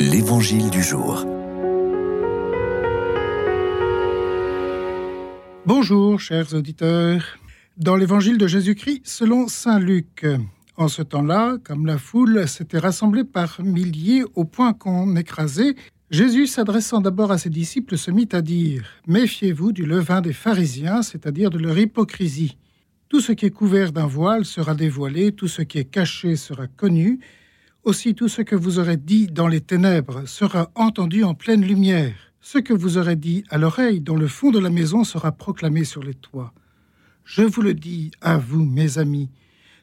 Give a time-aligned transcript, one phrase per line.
[0.00, 1.26] L'Évangile du jour.
[5.66, 7.24] Bonjour, chers auditeurs.
[7.76, 10.24] Dans l'Évangile de Jésus-Christ, selon Saint Luc,
[10.76, 15.74] en ce temps-là, comme la foule s'était rassemblée par milliers au point qu'on écrasait,
[16.12, 21.02] Jésus, s'adressant d'abord à ses disciples, se mit à dire Méfiez-vous du levain des pharisiens,
[21.02, 22.56] c'est-à-dire de leur hypocrisie.
[23.08, 26.68] Tout ce qui est couvert d'un voile sera dévoilé, tout ce qui est caché sera
[26.68, 27.18] connu,
[27.88, 32.14] aussi tout ce que vous aurez dit dans les ténèbres sera entendu en pleine lumière.
[32.42, 35.84] Ce que vous aurez dit à l'oreille dans le fond de la maison sera proclamé
[35.84, 36.52] sur les toits.
[37.24, 39.30] Je vous le dis à vous, mes amis,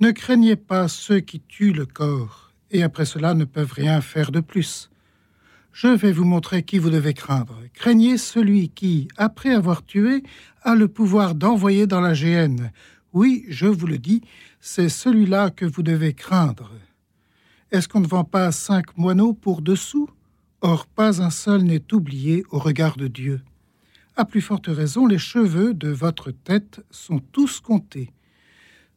[0.00, 4.30] ne craignez pas ceux qui tuent le corps, et après cela ne peuvent rien faire
[4.30, 4.90] de plus.
[5.72, 7.58] Je vais vous montrer qui vous devez craindre.
[7.72, 10.22] Craignez celui qui, après avoir tué,
[10.64, 12.72] a le pouvoir d'envoyer dans la géhenne.
[13.14, 14.20] Oui, je vous le dis,
[14.60, 16.70] c'est celui-là que vous devez craindre.
[17.72, 20.08] Est-ce qu'on ne vend pas cinq moineaux pour dessous
[20.60, 23.42] Or, pas un seul n'est oublié au regard de Dieu.
[24.16, 28.12] À plus forte raison, les cheveux de votre tête sont tous comptés.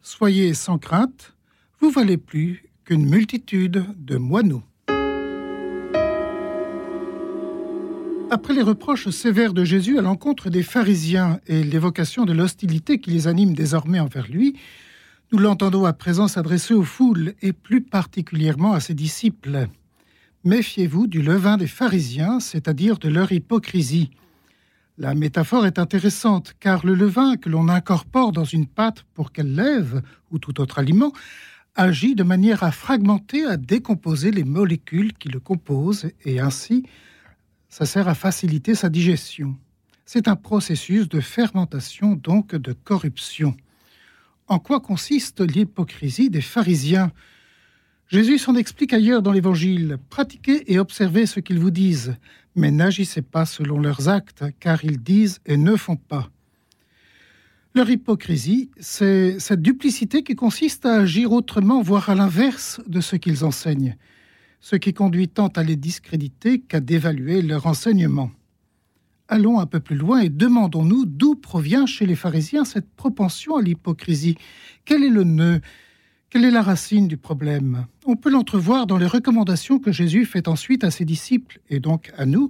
[0.02, 1.36] Soyez sans crainte,
[1.82, 4.64] vous valez plus qu'une multitude de moineaux.
[8.32, 13.10] Après les reproches sévères de Jésus à l'encontre des pharisiens et l'évocation de l'hostilité qui
[13.10, 14.56] les anime désormais envers lui,
[15.32, 19.68] nous l'entendons à présent s'adresser aux foules et plus particulièrement à ses disciples.
[20.44, 24.10] Méfiez-vous du levain des pharisiens, c'est-à-dire de leur hypocrisie.
[24.98, 29.54] La métaphore est intéressante car le levain que l'on incorpore dans une pâte pour qu'elle
[29.54, 31.14] lève, ou tout autre aliment,
[31.76, 36.86] agit de manière à fragmenter, à décomposer les molécules qui le composent et ainsi
[37.70, 39.56] ça sert à faciliter sa digestion.
[40.06, 43.56] C'est un processus de fermentation, donc de corruption.
[44.50, 47.12] En quoi consiste l'hypocrisie des pharisiens?
[48.08, 49.98] Jésus s'en explique ailleurs dans l'Évangile.
[50.10, 52.16] Pratiquez et observez ce qu'ils vous disent,
[52.56, 56.32] mais n'agissez pas selon leurs actes, car ils disent et ne font pas.
[57.76, 63.16] Leur hypocrisie, c'est cette duplicité qui consiste à agir autrement, voire à l'inverse de ce
[63.16, 63.98] qu'ils enseignent,
[64.62, 68.32] ce qui conduit tant à les discréditer qu'à dévaluer leur enseignement
[69.30, 73.62] allons un peu plus loin et demandons-nous d'où provient chez les pharisiens cette propension à
[73.62, 74.36] l'hypocrisie.
[74.84, 75.62] Quel est le nœud?
[76.30, 77.86] Quelle est la racine du problème?
[78.06, 82.12] On peut l'entrevoir dans les recommandations que Jésus fait ensuite à ses disciples, et donc
[82.18, 82.50] à nous,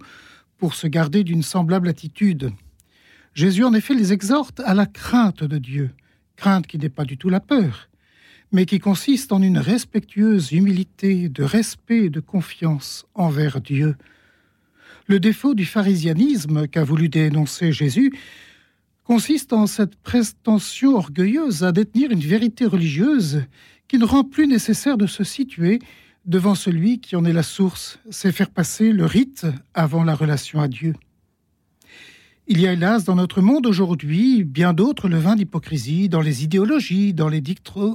[0.57, 2.51] pour se garder d'une semblable attitude.
[3.34, 5.91] Jésus en effet les exhorte à la crainte de Dieu,
[6.35, 7.90] crainte qui n'est pas du tout la peur,
[8.51, 13.96] mais qui consiste en une respectueuse humilité, de respect et de confiance envers Dieu,
[15.09, 18.14] le défaut du pharisianisme qu'a voulu dénoncer Jésus
[19.03, 23.42] consiste en cette prétention orgueilleuse à détenir une vérité religieuse
[23.88, 25.80] qui ne rend plus nécessaire de se situer
[26.25, 30.62] devant celui qui en est la source, c'est faire passer le rite avant la relation
[30.62, 30.94] à Dieu.
[32.46, 37.16] Il y a hélas dans notre monde aujourd'hui bien d'autres levains d'hypocrisie dans les idéologies,
[37.16, 37.41] dans les,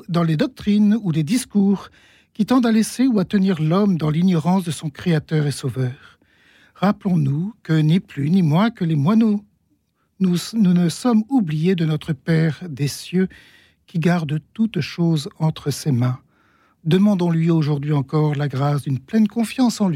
[0.08, 1.90] dans les doctrines ou les discours
[2.32, 6.13] qui tendent à laisser ou à tenir l'homme dans l'ignorance de son Créateur et Sauveur.
[6.74, 9.44] Rappelons-nous que ni plus ni moins que les moineaux,
[10.20, 13.28] nous, ne sommes oubliés de notre Père des cieux
[13.86, 16.18] qui garde toutes choses entre ses mains.
[16.84, 19.92] Demandons-lui aujourd'hui encore la grâce d'une pleine confiance en lui.